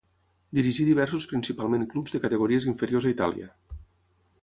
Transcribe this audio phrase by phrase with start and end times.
[0.59, 3.55] Dirigí diversos principalment clubs de categories inferiors a Itàlia.